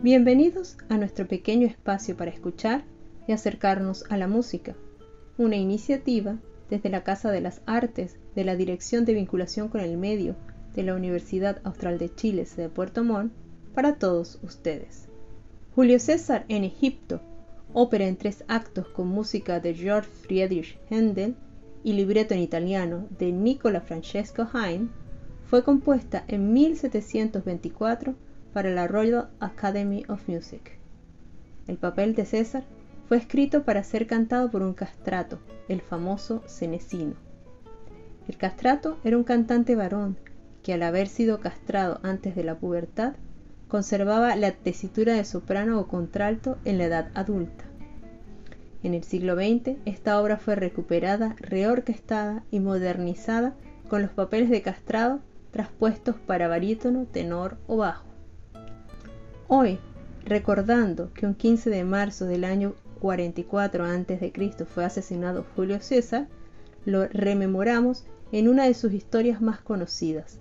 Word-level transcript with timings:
Bienvenidos 0.00 0.76
a 0.88 0.96
nuestro 0.96 1.26
pequeño 1.26 1.66
espacio 1.66 2.16
para 2.16 2.30
escuchar 2.30 2.84
y 3.26 3.32
acercarnos 3.32 4.04
a 4.08 4.16
la 4.16 4.28
música, 4.28 4.76
una 5.36 5.56
iniciativa 5.56 6.38
desde 6.70 6.88
la 6.88 7.02
Casa 7.02 7.32
de 7.32 7.40
las 7.40 7.62
Artes 7.66 8.16
de 8.36 8.44
la 8.44 8.54
Dirección 8.54 9.04
de 9.04 9.14
Vinculación 9.14 9.66
con 9.66 9.80
el 9.80 9.96
Medio 9.96 10.36
de 10.76 10.84
la 10.84 10.94
Universidad 10.94 11.60
Austral 11.64 11.98
de 11.98 12.14
Chile 12.14 12.46
de 12.56 12.68
Puerto 12.68 13.02
Montt 13.02 13.32
para 13.74 13.96
todos 13.96 14.38
ustedes. 14.44 15.08
Julio 15.74 15.98
César 15.98 16.44
en 16.46 16.62
Egipto, 16.62 17.20
ópera 17.72 18.06
en 18.06 18.16
tres 18.16 18.44
actos 18.46 18.86
con 18.86 19.08
música 19.08 19.58
de 19.58 19.74
George 19.74 20.08
Friedrich 20.08 20.78
Händel 20.90 21.34
y 21.82 21.94
libreto 21.94 22.34
en 22.34 22.40
italiano 22.40 23.08
de 23.18 23.32
Nicola 23.32 23.80
Francesco 23.80 24.46
Haydn, 24.52 24.92
fue 25.46 25.64
compuesta 25.64 26.24
en 26.28 26.52
1724 26.52 28.14
para 28.58 28.70
la 28.70 28.88
Royal 28.88 29.28
Academy 29.38 30.02
of 30.08 30.28
Music. 30.28 30.80
El 31.68 31.76
papel 31.76 32.16
de 32.16 32.24
César 32.24 32.64
fue 33.06 33.16
escrito 33.16 33.62
para 33.62 33.84
ser 33.84 34.08
cantado 34.08 34.50
por 34.50 34.62
un 34.62 34.74
castrato, 34.74 35.38
el 35.68 35.80
famoso 35.80 36.42
Cenecino. 36.48 37.14
El 38.26 38.36
castrato 38.36 38.98
era 39.04 39.16
un 39.16 39.22
cantante 39.22 39.76
varón 39.76 40.18
que 40.64 40.72
al 40.72 40.82
haber 40.82 41.06
sido 41.06 41.38
castrado 41.38 42.00
antes 42.02 42.34
de 42.34 42.42
la 42.42 42.56
pubertad, 42.56 43.12
conservaba 43.68 44.34
la 44.34 44.50
tesitura 44.50 45.12
de 45.12 45.24
soprano 45.24 45.78
o 45.78 45.86
contralto 45.86 46.58
en 46.64 46.78
la 46.78 46.86
edad 46.86 47.10
adulta. 47.14 47.62
En 48.82 48.92
el 48.92 49.04
siglo 49.04 49.36
XX, 49.36 49.76
esta 49.84 50.20
obra 50.20 50.36
fue 50.36 50.56
recuperada, 50.56 51.36
reorquestada 51.38 52.42
y 52.50 52.58
modernizada 52.58 53.54
con 53.88 54.02
los 54.02 54.10
papeles 54.10 54.50
de 54.50 54.62
castrado 54.62 55.20
traspuestos 55.52 56.16
para 56.16 56.48
barítono, 56.48 57.04
tenor 57.04 57.56
o 57.68 57.76
bajo. 57.76 58.07
Hoy, 59.50 59.78
recordando 60.26 61.10
que 61.14 61.24
un 61.24 61.34
15 61.34 61.70
de 61.70 61.82
marzo 61.82 62.26
del 62.26 62.44
año 62.44 62.74
44 63.00 63.82
a.C. 63.82 64.32
fue 64.66 64.84
asesinado 64.84 65.46
Julio 65.56 65.80
César, 65.80 66.28
lo 66.84 67.08
rememoramos 67.08 68.04
en 68.30 68.48
una 68.48 68.66
de 68.66 68.74
sus 68.74 68.92
historias 68.92 69.40
más 69.40 69.62
conocidas, 69.62 70.38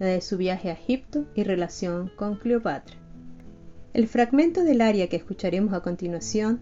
la 0.00 0.06
de 0.06 0.20
su 0.20 0.36
viaje 0.36 0.68
a 0.68 0.72
Egipto 0.72 1.26
y 1.36 1.44
relación 1.44 2.10
con 2.16 2.34
Cleopatra. 2.38 2.96
El 3.92 4.08
fragmento 4.08 4.64
del 4.64 4.80
aria 4.80 5.08
que 5.08 5.16
escucharemos 5.16 5.72
a 5.72 5.82
continuación 5.82 6.60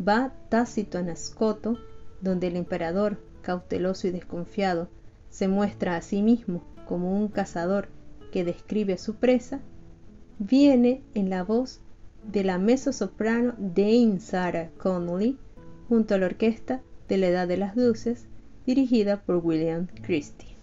va 0.00 0.32
tácito 0.48 0.98
en 0.98 1.10
Ascoto, 1.10 1.76
donde 2.22 2.46
el 2.46 2.56
emperador, 2.56 3.18
cauteloso 3.42 4.06
y 4.06 4.12
desconfiado, 4.12 4.88
se 5.28 5.46
muestra 5.46 5.96
a 5.96 6.00
sí 6.00 6.22
mismo 6.22 6.64
como 6.86 7.14
un 7.14 7.28
cazador 7.28 7.88
que 8.32 8.44
describe 8.44 8.94
a 8.94 8.98
su 8.98 9.16
presa, 9.16 9.60
viene 10.38 11.02
en 11.14 11.30
la 11.30 11.42
voz 11.42 11.80
de 12.30 12.44
la 12.44 12.58
mezzosoprano 12.58 13.54
Dame 13.58 14.20
Sarah 14.20 14.70
Connolly 14.78 15.38
junto 15.88 16.14
a 16.14 16.18
la 16.18 16.26
orquesta 16.26 16.82
de 17.08 17.18
la 17.18 17.28
Edad 17.28 17.48
de 17.48 17.56
las 17.56 17.76
Luces 17.76 18.26
dirigida 18.66 19.22
por 19.22 19.36
William 19.36 19.86
Christie. 20.02 20.57